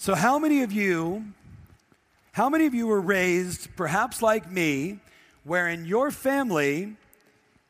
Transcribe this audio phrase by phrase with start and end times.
[0.00, 1.24] So, how many of you,
[2.30, 5.00] how many of you were raised, perhaps like me,
[5.42, 6.94] where in your family,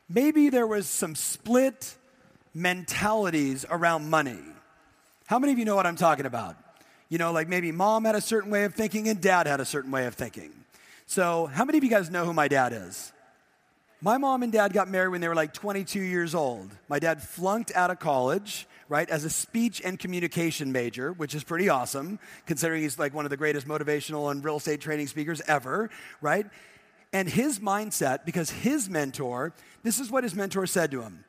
[0.07, 1.95] maybe there was some split
[2.53, 4.37] mentalities around money?
[5.25, 6.55] How many of you know what I'm talking about?
[7.09, 9.65] You know, like maybe mom had a certain way of thinking and dad had a
[9.65, 10.51] certain way of thinking.
[11.07, 13.11] So, how many of you guys know who my dad is?
[14.01, 16.71] My mom and dad got married when they were like 22 years old.
[16.87, 21.43] My dad flunked out of college, right, as a speech and communication major, which is
[21.43, 25.41] pretty awesome, considering he's like one of the greatest motivational and real estate training speakers
[25.47, 25.89] ever,
[26.21, 26.45] right?
[27.11, 31.25] And his mindset, because his mentor, this is what his mentor said to him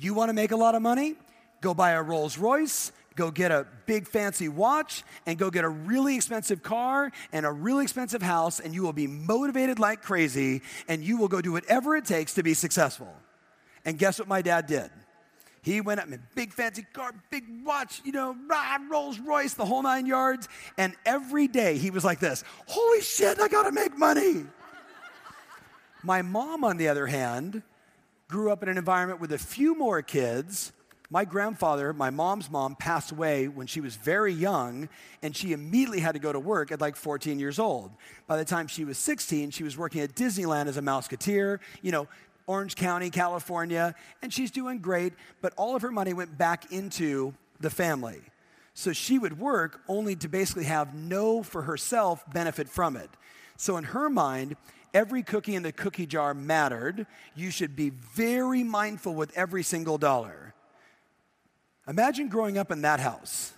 [0.00, 1.14] You want to make a lot of money?
[1.60, 5.68] Go buy a Rolls Royce go get a big fancy watch and go get a
[5.68, 10.62] really expensive car and a really expensive house, and you will be motivated like crazy
[10.88, 13.12] and you will go do whatever it takes to be successful.
[13.84, 14.90] And guess what my dad did?
[15.62, 18.36] He went up in big fancy car, big watch, you know,
[18.90, 20.48] Rolls Royce, the whole nine yards.
[20.76, 24.44] And every day he was like this Holy shit, I gotta make money.
[26.02, 27.62] my mom, on the other hand,
[28.26, 30.72] grew up in an environment with a few more kids
[31.12, 34.88] my grandfather, my mom's mom, passed away when she was very young,
[35.20, 37.90] and she immediately had to go to work at like 14 years old.
[38.26, 41.92] By the time she was 16, she was working at Disneyland as a Mouseketeer, you
[41.92, 42.08] know,
[42.46, 47.34] Orange County, California, and she's doing great, but all of her money went back into
[47.60, 48.22] the family.
[48.72, 53.10] So she would work only to basically have no, for herself, benefit from it.
[53.58, 54.56] So in her mind,
[54.94, 57.06] every cookie in the cookie jar mattered.
[57.34, 60.54] You should be very mindful with every single dollar.
[61.88, 63.52] Imagine growing up in that house.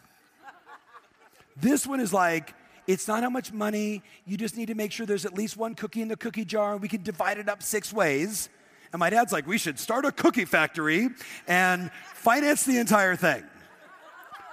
[1.56, 2.54] This one is like,
[2.86, 5.74] it's not how much money, you just need to make sure there's at least one
[5.74, 8.48] cookie in the cookie jar, and we can divide it up six ways.
[8.92, 11.08] And my dad's like, we should start a cookie factory
[11.46, 13.42] and finance the entire thing.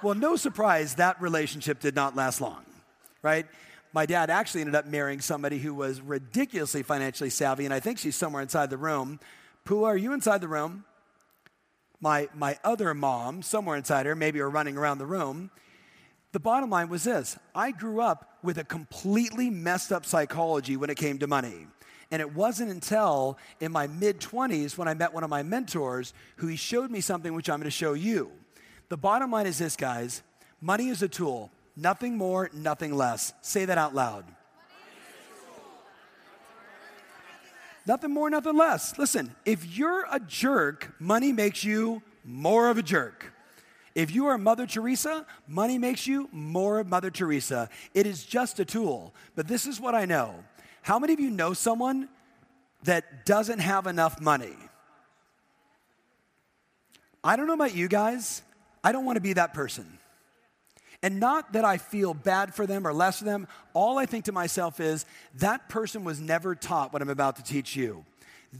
[0.02, 2.64] Well, no surprise, that relationship did not last long,
[3.22, 3.46] right?
[3.92, 7.98] My dad actually ended up marrying somebody who was ridiculously financially savvy, and I think
[7.98, 9.20] she's somewhere inside the room.
[9.66, 10.84] Pua, are you inside the room?
[12.02, 15.50] My, my other mom, somewhere inside her, maybe are running around the room.
[16.32, 20.90] The bottom line was this I grew up with a completely messed up psychology when
[20.90, 21.68] it came to money.
[22.10, 26.12] And it wasn't until in my mid 20s when I met one of my mentors
[26.36, 28.32] who he showed me something which I'm going to show you.
[28.90, 30.22] The bottom line is this, guys
[30.60, 33.32] money is a tool, nothing more, nothing less.
[33.40, 34.24] Say that out loud.
[37.86, 38.96] Nothing more, nothing less.
[38.98, 43.32] Listen, if you're a jerk, money makes you more of a jerk.
[43.94, 47.68] If you are Mother Teresa, money makes you more of Mother Teresa.
[47.92, 49.14] It is just a tool.
[49.34, 50.34] But this is what I know.
[50.82, 52.08] How many of you know someone
[52.84, 54.56] that doesn't have enough money?
[57.22, 58.42] I don't know about you guys.
[58.82, 59.98] I don't want to be that person.
[61.02, 63.48] And not that I feel bad for them or less for them.
[63.74, 65.04] All I think to myself is
[65.36, 68.04] that person was never taught what I'm about to teach you.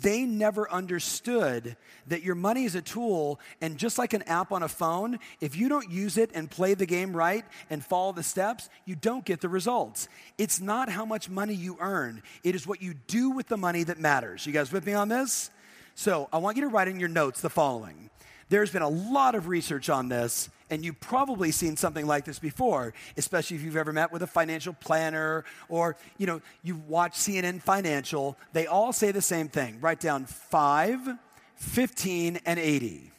[0.01, 1.77] They never understood
[2.07, 5.55] that your money is a tool, and just like an app on a phone, if
[5.55, 9.23] you don't use it and play the game right and follow the steps, you don't
[9.23, 10.09] get the results.
[10.39, 13.83] It's not how much money you earn, it is what you do with the money
[13.85, 14.47] that matters.
[14.47, 15.51] You guys with me on this?
[15.95, 18.09] So I want you to write in your notes the following.
[18.53, 22.39] There's been a lot of research on this, and you've probably seen something like this
[22.39, 27.15] before, especially if you've ever met with a financial planner or, you know, you watch
[27.15, 28.37] CNN Financial.
[28.53, 29.79] They all say the same thing.
[29.81, 31.17] Write down 5,
[31.57, 33.11] 15, and 80.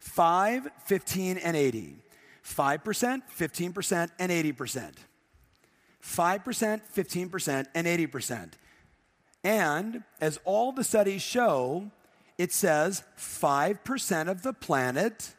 [0.00, 1.96] 5, 15, and 80.
[2.44, 4.92] 5%, 15%, and 80%.
[6.02, 8.50] 5%, 15%, and 80%.
[9.44, 11.92] And as all the studies show,
[12.38, 15.34] it says 5% of the planet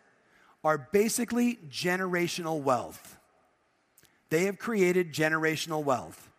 [0.64, 3.18] are basically generational wealth.
[4.30, 6.30] They have created generational wealth.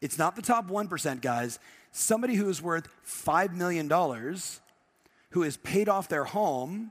[0.00, 1.58] It's not the top 1%, guys.
[1.92, 3.88] Somebody who is worth $5 million,
[5.30, 6.90] who has paid off their home,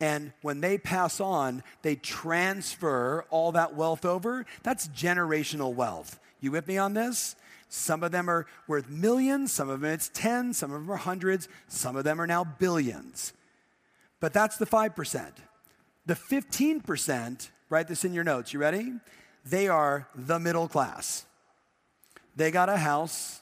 [0.00, 4.44] and when they pass on, they transfer all that wealth over.
[4.62, 6.18] That's generational wealth.
[6.40, 7.36] You with me on this?
[7.68, 10.96] Some of them are worth millions, some of them it's 10, some of them are
[10.96, 13.32] hundreds, some of them are now billions.
[14.20, 15.32] But that's the 5%.
[16.06, 18.92] The 15%, write this in your notes, you ready?
[19.44, 21.26] They are the middle class.
[22.36, 23.40] They got a house,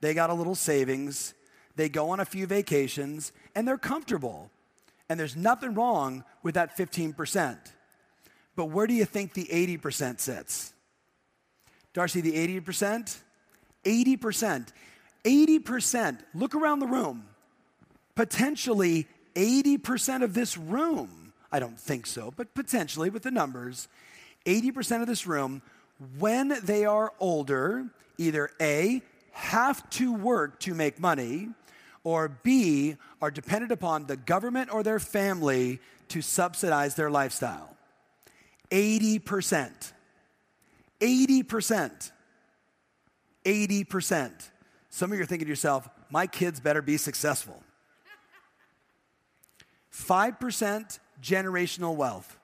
[0.00, 1.34] they got a little savings,
[1.76, 4.50] they go on a few vacations, and they're comfortable.
[5.08, 7.58] And there's nothing wrong with that 15%.
[8.56, 10.72] But where do you think the 80% sits?
[11.92, 13.16] Darcy, the 80%?
[13.84, 14.68] 80%.
[15.24, 16.18] 80%.
[16.34, 17.24] Look around the room.
[18.14, 23.88] Potentially 80% of this room, I don't think so, but potentially with the numbers,
[24.46, 25.62] 80% of this room,
[26.18, 27.86] when they are older,
[28.18, 31.48] either A, have to work to make money,
[32.04, 35.78] or B, are dependent upon the government or their family
[36.08, 37.76] to subsidize their lifestyle.
[38.70, 39.92] 80%.
[41.00, 42.10] 80%.
[43.50, 44.30] 80%.
[44.90, 47.62] Some of you are thinking to yourself, my kids better be successful.
[49.92, 52.38] 5% generational wealth.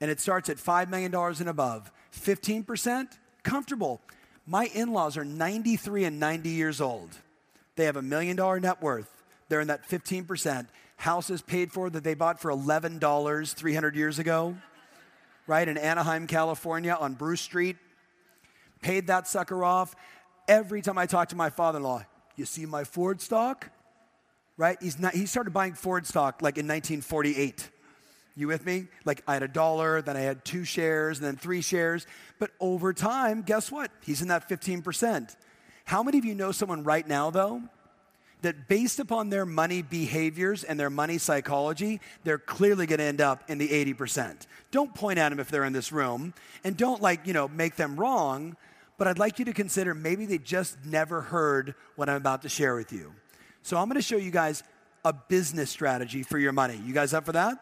[0.00, 1.90] And it starts at $5 million and above.
[2.12, 3.08] 15%
[3.42, 4.00] comfortable.
[4.46, 7.10] My in laws are 93 and 90 years old.
[7.76, 9.10] They have a million dollar net worth.
[9.48, 10.66] They're in that 15%.
[10.96, 14.56] Houses paid for that they bought for $11 300 years ago,
[15.46, 15.68] right?
[15.68, 17.76] In Anaheim, California on Bruce Street.
[18.82, 19.94] Paid that sucker off.
[20.48, 22.02] Every time I talk to my father in law,
[22.36, 23.70] you see my Ford stock?
[24.56, 24.78] Right?
[24.80, 27.70] He's not, he started buying Ford stock like in 1948.
[28.34, 28.86] You with me?
[29.04, 32.06] Like I had a dollar, then I had two shares, and then three shares.
[32.38, 33.90] But over time, guess what?
[34.00, 35.36] He's in that 15%.
[35.84, 37.62] How many of you know someone right now, though,
[38.42, 43.20] that based upon their money behaviors and their money psychology, they're clearly going to end
[43.20, 44.46] up in the 80%.
[44.70, 47.76] Don't point at them if they're in this room and don't like, you know, make
[47.76, 48.56] them wrong,
[48.98, 52.48] but I'd like you to consider maybe they just never heard what I'm about to
[52.48, 53.14] share with you.
[53.62, 54.62] So I'm going to show you guys
[55.04, 56.80] a business strategy for your money.
[56.84, 57.58] You guys up for that?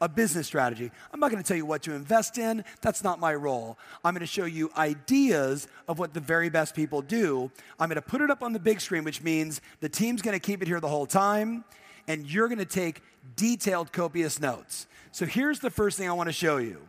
[0.00, 0.90] a business strategy.
[1.12, 2.64] I'm not going to tell you what to invest in.
[2.80, 3.78] That's not my role.
[4.04, 7.50] I'm going to show you ideas of what the very best people do.
[7.78, 10.38] I'm going to put it up on the big screen, which means the team's going
[10.38, 11.64] to keep it here the whole time,
[12.08, 13.02] and you're going to take
[13.36, 14.86] detailed, copious notes.
[15.12, 16.80] So here's the first thing I want to show you.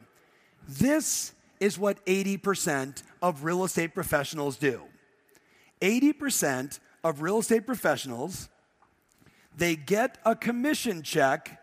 [0.68, 4.82] This is what 80% of real estate professionals do.
[5.80, 8.50] 80% of real estate professionals,
[9.56, 11.60] they get a commission check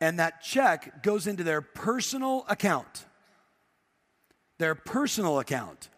[0.00, 3.06] and that check goes into their personal account.
[4.58, 5.88] Their personal account.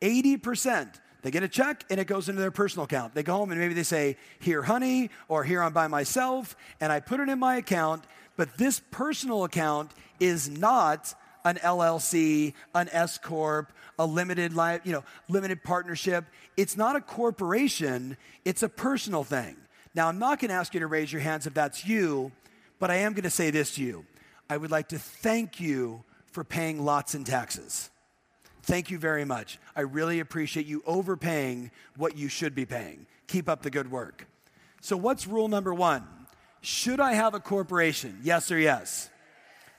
[0.00, 0.94] 80%.
[1.22, 3.14] They get a check and it goes into their personal account.
[3.14, 6.92] They go home and maybe they say, Here, honey, or here I'm by myself, and
[6.92, 8.04] I put it in my account.
[8.36, 11.14] But this personal account is not
[11.44, 16.24] an LLC, an S corp, a limited life, you know, limited partnership.
[16.56, 19.56] It's not a corporation, it's a personal thing.
[19.94, 22.30] Now, I'm not going to ask you to raise your hands if that's you,
[22.78, 24.06] but I am going to say this to you.
[24.48, 27.90] I would like to thank you for paying lots in taxes.
[28.62, 29.58] Thank you very much.
[29.74, 33.06] I really appreciate you overpaying what you should be paying.
[33.26, 34.26] Keep up the good work.
[34.80, 36.06] So, what's rule number one?
[36.60, 38.20] Should I have a corporation?
[38.22, 39.10] Yes or yes?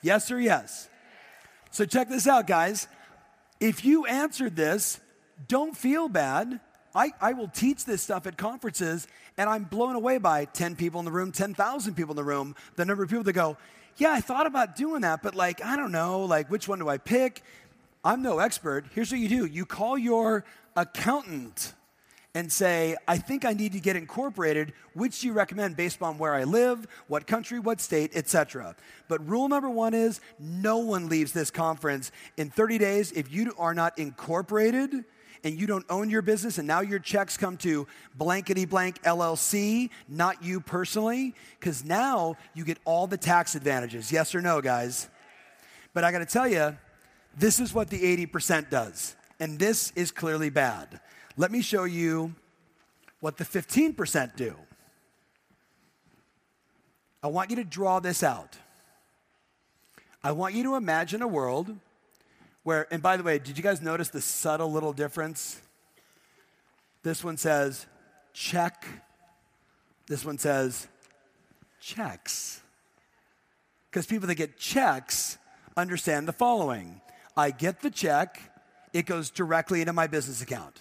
[0.02, 0.89] Yes or yes?
[1.70, 2.88] So, check this out, guys.
[3.60, 5.00] If you answered this,
[5.46, 6.60] don't feel bad.
[6.94, 9.06] I, I will teach this stuff at conferences,
[9.36, 12.56] and I'm blown away by 10 people in the room, 10,000 people in the room,
[12.74, 13.56] the number of people that go,
[13.96, 16.88] Yeah, I thought about doing that, but like, I don't know, like, which one do
[16.88, 17.42] I pick?
[18.04, 18.86] I'm no expert.
[18.94, 21.74] Here's what you do you call your accountant
[22.34, 24.72] and say, I think I need to get incorporated.
[24.94, 28.76] Which do you recommend based on where I live, what country, what state, etc.
[29.08, 33.52] But rule number one is no one leaves this conference in 30 days if you
[33.58, 35.04] are not incorporated
[35.42, 39.90] and you don't own your business and now your checks come to blankety blank LLC,
[40.08, 44.12] not you personally, because now you get all the tax advantages.
[44.12, 45.08] Yes or no, guys?
[45.92, 46.76] But I got to tell you,
[47.36, 49.16] this is what the 80% does.
[49.38, 51.00] And this is clearly bad.
[51.36, 52.34] Let me show you
[53.20, 54.54] what the 15% do.
[57.22, 58.56] I want you to draw this out.
[60.22, 61.76] I want you to imagine a world
[62.62, 65.60] where, and by the way, did you guys notice the subtle little difference?
[67.02, 67.86] This one says
[68.32, 68.86] check,
[70.06, 70.88] this one says
[71.80, 72.60] checks.
[73.90, 75.38] Because people that get checks
[75.76, 77.00] understand the following
[77.36, 78.40] I get the check,
[78.92, 80.80] it goes directly into my business account,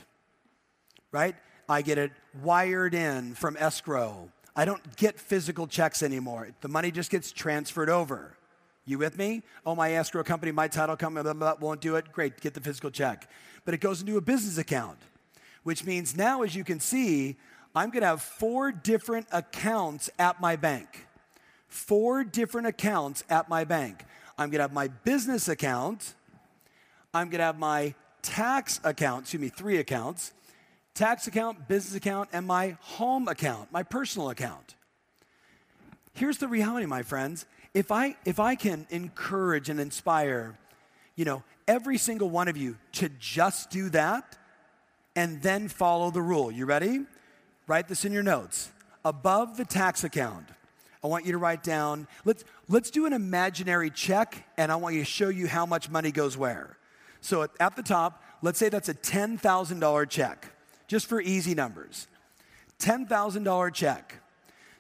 [1.12, 1.36] right?
[1.68, 2.12] I get it
[2.42, 4.32] wired in from escrow.
[4.56, 6.50] I don't get physical checks anymore.
[6.62, 8.36] The money just gets transferred over.
[8.86, 9.44] You with me?
[9.66, 12.12] Oh, my escrow company, my title company blah, blah, blah, won't do it.
[12.12, 13.30] Great, get the physical check.
[13.64, 14.98] But it goes into a business account.
[15.64, 17.38] which means now, as you can see,
[17.76, 21.08] I'm gonna have four different accounts at my bank.
[21.68, 24.06] Four different accounts at my bank.
[24.38, 26.16] I'm gonna have my business account,
[27.14, 30.34] I'm gonna have my tax account, excuse me, three accounts
[31.00, 34.76] tax account, business account, and my home account, my personal account.
[36.12, 37.46] Here's the reality, my friends.
[37.74, 40.60] If I, if I can encourage and inspire,
[41.16, 44.38] you know, every single one of you to just do that
[45.16, 46.52] and then follow the rule.
[46.52, 47.06] You ready?
[47.66, 48.70] Write this in your notes.
[49.06, 50.50] Above the tax account,
[51.02, 54.96] I want you to write down, let's, let's do an imaginary check, and I want
[54.96, 56.78] you to show you how much money goes where.
[57.22, 60.50] So at, at the top, let's say that's a $10,000 check
[60.90, 62.08] just for easy numbers.
[62.80, 64.16] $10,000 check.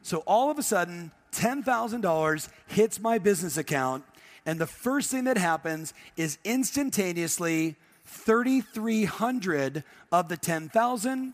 [0.01, 4.03] So all of a sudden, $10,000 hits my business account,
[4.45, 7.75] and the first thing that happens is instantaneously
[8.05, 11.33] 3,300 of the 10,000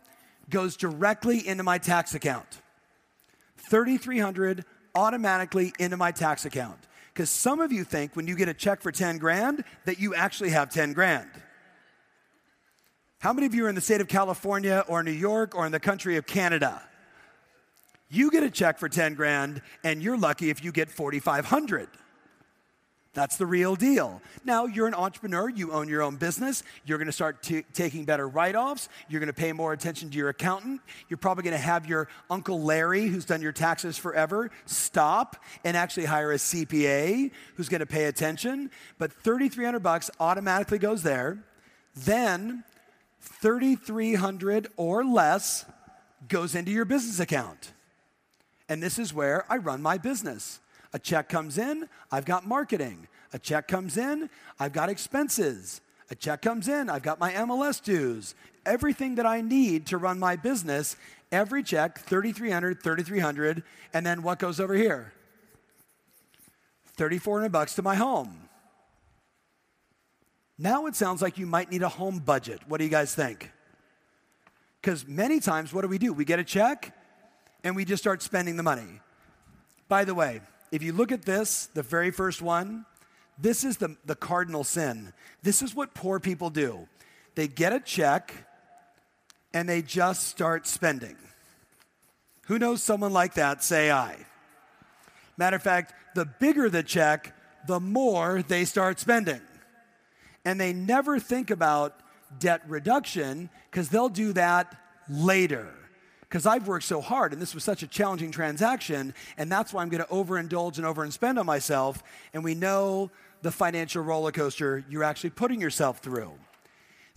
[0.49, 2.61] goes directly into my tax account.
[3.69, 6.79] 3,300 automatically into my tax account.
[7.13, 10.13] Because some of you think when you get a check for 10 grand that you
[10.13, 11.29] actually have 10 grand.
[13.25, 15.71] How many of you are in the state of California or New York or in
[15.71, 16.79] the country of Canada?
[18.07, 21.89] You get a check for 10 grand and you're lucky if you get 4,500.
[23.15, 24.21] That's the real deal.
[24.43, 28.27] Now, you're an entrepreneur, you own your own business, you're gonna start t- taking better
[28.27, 32.07] write offs, you're gonna pay more attention to your accountant, you're probably gonna have your
[32.29, 37.87] Uncle Larry, who's done your taxes forever, stop and actually hire a CPA who's gonna
[37.87, 38.69] pay attention.
[38.99, 41.43] But 3,300 bucks automatically goes there.
[41.95, 42.63] Then
[43.25, 45.65] 3,300 or less
[46.27, 47.71] goes into your business account.
[48.69, 50.59] And this is where I run my business.
[50.93, 53.07] A check comes in, I've got marketing.
[53.33, 54.29] A check comes in,
[54.59, 55.81] I've got expenses.
[56.09, 58.35] A check comes in, I've got my MLS dues.
[58.65, 60.95] Everything that I need to run my business,
[61.31, 63.63] every check, 3,300, 3,300,
[63.93, 65.13] and then what goes over here?
[66.95, 68.44] 3,400 bucks to my home.
[70.57, 72.61] Now it sounds like you might need a home budget.
[72.67, 73.51] What do you guys think?
[74.81, 76.13] Because many times, what do we do?
[76.13, 76.95] We get a check
[77.63, 79.01] and we just start spending the money.
[79.89, 82.85] By the way, if you look at this, the very first one,
[83.37, 85.11] this is the, the cardinal sin.
[85.43, 86.87] This is what poor people do
[87.33, 88.33] they get a check
[89.53, 91.17] and they just start spending.
[92.43, 93.61] Who knows someone like that?
[93.61, 94.15] Say I.
[95.35, 97.35] Matter of fact, the bigger the check,
[97.67, 99.41] the more they start spending
[100.45, 101.99] and they never think about
[102.39, 104.75] debt reduction because they'll do that
[105.09, 105.73] later.
[106.21, 109.81] Because I've worked so hard and this was such a challenging transaction, and that's why
[109.81, 112.03] I'm going to overindulge and overspend on myself.
[112.33, 113.11] And we know
[113.41, 116.31] the financial roller coaster you're actually putting yourself through.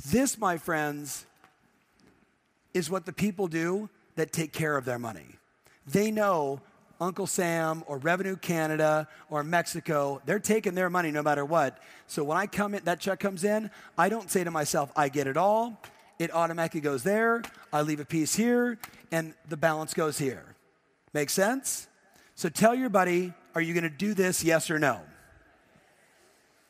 [0.06, 1.26] This, my friends,
[2.75, 5.37] is what the people do that take care of their money.
[5.87, 6.61] They know
[7.00, 11.78] Uncle Sam or Revenue Canada or Mexico, they're taking their money no matter what.
[12.06, 15.08] So when I come in, that check comes in, I don't say to myself, I
[15.08, 15.80] get it all.
[16.18, 17.42] It automatically goes there.
[17.72, 18.78] I leave a piece here,
[19.12, 20.44] and the balance goes here.
[21.12, 21.86] Make sense?
[22.34, 25.00] So tell your buddy, are you going to do this, yes or no?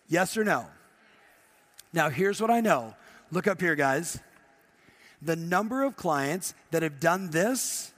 [0.09, 0.67] Yes or no?
[1.93, 2.95] Now, here's what I know.
[3.31, 4.21] Look up here, guys.
[5.23, 7.93] The number of clients that have done this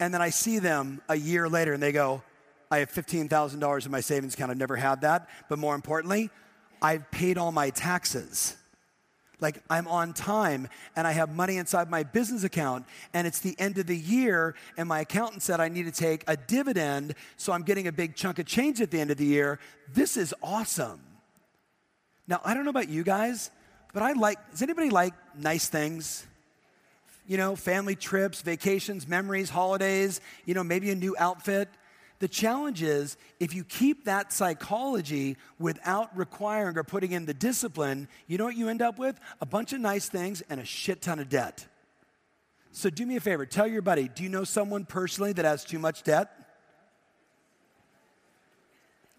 [0.00, 2.22] and then I see them a year later and they go,
[2.70, 4.50] I have $15,000 in my savings account.
[4.50, 5.28] I've never had that.
[5.48, 6.30] But more importantly,
[6.80, 8.56] I've paid all my taxes.
[9.40, 13.54] Like I'm on time and I have money inside my business account and it's the
[13.58, 17.52] end of the year and my accountant said I need to take a dividend so
[17.52, 19.58] I'm getting a big chunk of change at the end of the year.
[19.92, 21.00] This is awesome.
[22.28, 23.50] Now, I don't know about you guys,
[23.92, 26.26] but I like, does anybody like nice things?
[27.30, 31.68] You know, family trips, vacations, memories, holidays, you know, maybe a new outfit.
[32.18, 38.08] The challenge is if you keep that psychology without requiring or putting in the discipline,
[38.26, 39.16] you know what you end up with?
[39.40, 41.68] A bunch of nice things and a shit ton of debt.
[42.72, 45.64] So do me a favor, tell your buddy, do you know someone personally that has
[45.64, 46.32] too much debt?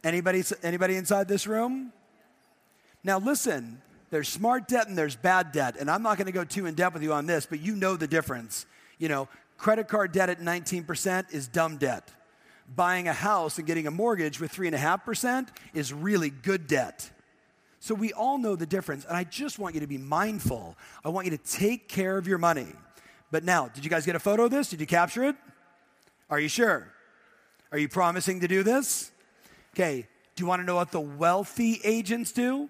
[0.03, 1.93] Anybody, anybody inside this room?
[3.05, 5.77] Now listen, there's smart debt and there's bad debt.
[5.79, 7.75] And I'm not going to go too in depth with you on this, but you
[7.75, 8.65] know the difference.
[8.99, 9.27] You know,
[9.57, 12.11] credit card debt at 19% is dumb debt.
[12.75, 17.09] Buying a house and getting a mortgage with 3.5% is really good debt.
[17.79, 19.05] So we all know the difference.
[19.05, 20.77] And I just want you to be mindful.
[21.03, 22.67] I want you to take care of your money.
[23.31, 24.69] But now, did you guys get a photo of this?
[24.69, 25.35] Did you capture it?
[26.29, 26.87] Are you sure?
[27.71, 29.11] Are you promising to do this?
[29.73, 32.69] Okay, do you want to know what the wealthy agents do?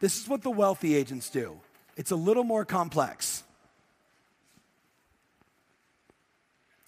[0.00, 1.58] This is what the wealthy agents do,
[1.96, 3.42] it's a little more complex.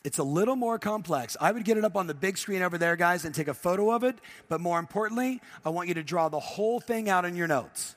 [0.04, 1.36] It's a little more complex.
[1.40, 3.52] I would get it up on the big screen over there, guys, and take a
[3.52, 4.16] photo of it.
[4.48, 7.94] But more importantly, I want you to draw the whole thing out in your notes.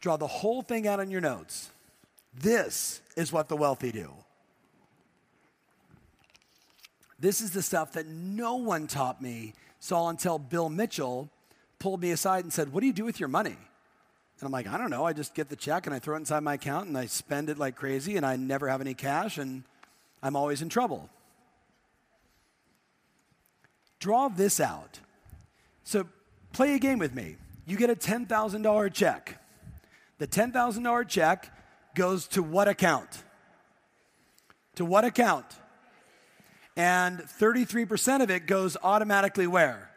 [0.00, 1.70] Draw the whole thing out in your notes.
[2.34, 4.12] This is what the wealthy do.
[7.18, 11.30] This is the stuff that no one taught me, saw until Bill Mitchell
[11.78, 13.56] pulled me aside and said, What do you do with your money?
[14.40, 15.04] And I'm like, I don't know.
[15.04, 17.50] I just get the check and I throw it inside my account and I spend
[17.50, 19.64] it like crazy and I never have any cash and
[20.22, 21.10] I'm always in trouble.
[23.98, 25.00] Draw this out.
[25.82, 26.06] So
[26.52, 27.36] play a game with me.
[27.66, 29.42] You get a $10,000 check.
[30.18, 31.52] The $10,000 check
[31.94, 33.24] goes to what account?
[34.76, 35.46] To what account?
[36.76, 39.87] And 33% of it goes automatically where?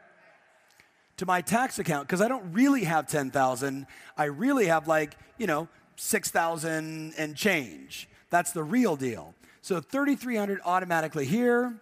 [1.21, 3.85] To my tax account because I don't really have 10,000.
[4.17, 8.09] I really have like, you know, 6,000 and change.
[8.31, 9.35] That's the real deal.
[9.61, 11.79] So 3,300 automatically here.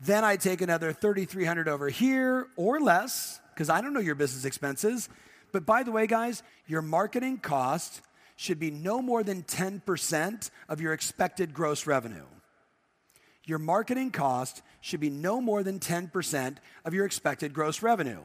[0.00, 4.46] Then I take another 3,300 over here or less because I don't know your business
[4.46, 5.10] expenses.
[5.52, 8.00] But by the way, guys, your marketing cost
[8.36, 12.24] should be no more than 10% of your expected gross revenue.
[13.44, 18.20] Your marketing cost should be no more than 10% of your expected gross revenue.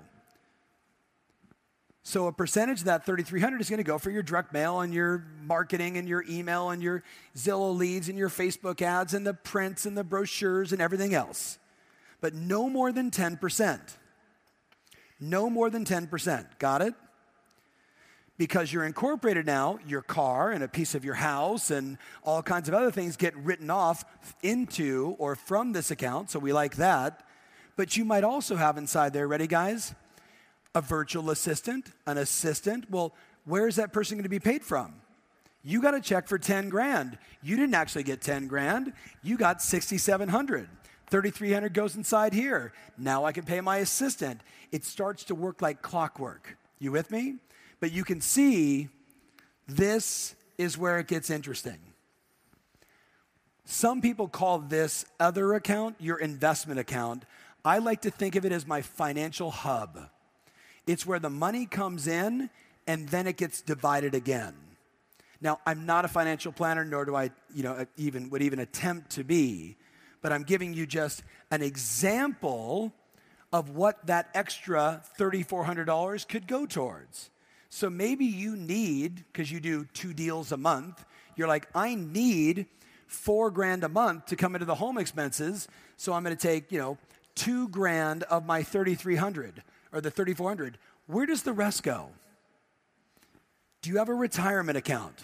[2.03, 4.93] So a percentage of that 3300 is going to go for your direct mail and
[4.93, 7.03] your marketing and your email and your
[7.35, 11.59] Zillow leads and your Facebook ads and the prints and the brochures and everything else.
[12.21, 13.79] But no more than 10%.
[15.19, 16.59] No more than 10%.
[16.59, 16.93] Got it?
[18.37, 22.67] Because you're incorporated now, your car and a piece of your house and all kinds
[22.67, 24.05] of other things get written off
[24.43, 26.29] into or from this account.
[26.29, 27.23] So we like that.
[27.75, 29.95] But you might also have inside there, ready guys?
[30.75, 32.89] A virtual assistant, an assistant.
[32.91, 33.13] Well,
[33.45, 34.95] where is that person going to be paid from?
[35.63, 37.17] You got a check for 10 grand.
[37.41, 38.93] You didn't actually get 10 grand.
[39.23, 40.69] You got 6,700.
[41.09, 42.73] 3,300 goes inside here.
[42.97, 44.41] Now I can pay my assistant.
[44.71, 46.57] It starts to work like clockwork.
[46.79, 47.35] You with me?
[47.79, 48.89] But you can see
[49.67, 51.79] this is where it gets interesting.
[53.65, 57.25] Some people call this other account your investment account.
[57.65, 60.09] I like to think of it as my financial hub.
[60.87, 62.49] It's where the money comes in
[62.87, 64.55] and then it gets divided again.
[65.41, 69.11] Now, I'm not a financial planner, nor do I, you know, even would even attempt
[69.11, 69.75] to be,
[70.21, 72.93] but I'm giving you just an example
[73.51, 77.29] of what that extra $3,400 could go towards.
[77.69, 81.05] So maybe you need, because you do two deals a month,
[81.35, 82.65] you're like, I need
[83.07, 85.67] four grand a month to come into the home expenses.
[85.95, 86.97] So I'm going to take, you know,
[87.35, 90.77] two grand of my 3,300 or the 3,400.
[91.07, 92.09] Where does the rest go?
[93.81, 95.23] Do you have a retirement account?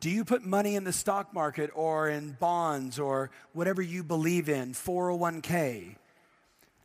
[0.00, 4.48] Do you put money in the stock market or in bonds or whatever you believe
[4.48, 5.96] in, 401k?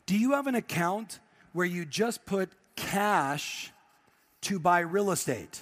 [0.10, 1.20] Do you have an account
[1.54, 3.72] where you just put cash
[4.42, 5.62] to buy real estate.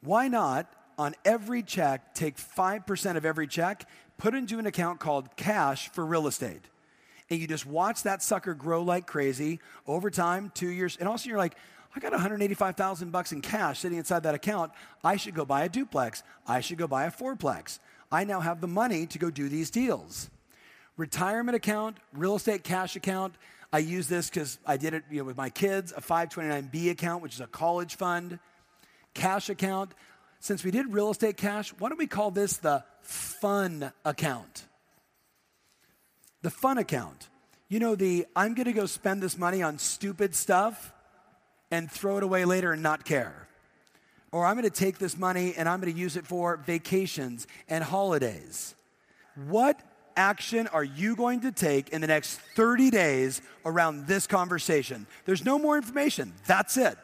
[0.00, 5.36] Why not, on every check, take 5% of every check, put into an account called
[5.36, 6.62] cash for real estate?
[7.28, 11.28] And you just watch that sucker grow like crazy over time, two years, and also
[11.28, 11.56] you're like,
[11.94, 14.72] I got 185,000 bucks in cash sitting inside that account.
[15.04, 16.22] I should go buy a duplex.
[16.46, 17.78] I should go buy a fourplex.
[18.12, 20.30] I now have the money to go do these deals.
[20.96, 23.34] Retirement account, real estate cash account,
[23.72, 27.22] I use this because I did it you know, with my kids, a 529B account,
[27.22, 28.38] which is a college fund,
[29.12, 29.92] cash account.
[30.40, 34.64] Since we did real estate cash, why don't we call this the fun account?
[36.42, 37.28] The fun account.
[37.68, 40.92] You know, the I'm going to go spend this money on stupid stuff
[41.70, 43.48] and throw it away later and not care.
[44.30, 47.46] Or I'm going to take this money and I'm going to use it for vacations
[47.68, 48.74] and holidays.
[49.48, 49.80] What
[50.16, 55.06] action are you going to take in the next 30 days around this conversation?
[55.24, 56.32] There's no more information.
[56.46, 56.96] That's it.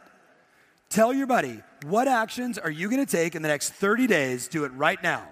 [0.89, 4.49] Tell your buddy, what actions are you going to take in the next 30 days?
[4.49, 5.27] Do it right now.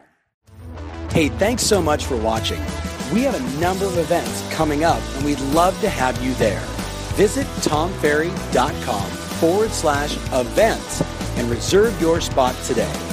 [1.11, 2.61] Hey, thanks so much for watching.
[3.13, 6.63] We have a number of events coming up, and we'd love to have you there.
[7.15, 11.03] Visit tomferry.com forward slash events
[11.37, 13.10] and reserve your spot today.